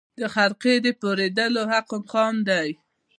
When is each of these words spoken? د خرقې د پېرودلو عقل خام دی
د 0.19 0.21
خرقې 0.33 0.75
د 0.85 0.87
پېرودلو 0.99 1.61
عقل 1.77 2.01
خام 2.11 2.35
دی 2.49 2.69